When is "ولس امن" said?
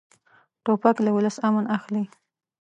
1.15-1.65